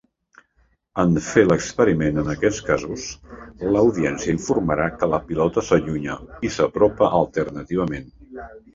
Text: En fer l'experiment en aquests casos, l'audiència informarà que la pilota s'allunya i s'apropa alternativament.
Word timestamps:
En 1.03 1.11
fer 1.25 1.43
l'experiment 1.49 2.17
en 2.21 2.31
aquests 2.35 2.63
casos, 2.71 3.05
l'audiència 3.77 4.35
informarà 4.39 4.91
que 4.97 5.13
la 5.15 5.23
pilota 5.31 5.67
s'allunya 5.71 6.21
i 6.51 6.55
s'apropa 6.59 7.15
alternativament. 7.23 8.15